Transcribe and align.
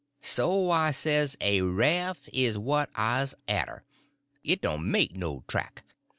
So 0.23 0.71
I 0.71 0.89
says, 0.89 1.37
a 1.41 1.61
raff 1.61 2.27
is 2.33 2.57
what 2.57 2.89
I's 2.95 3.35
arter; 3.47 3.83
it 4.43 4.59
doan' 4.61 4.89
make 4.89 5.15
no 5.15 5.43
track. 5.47 5.83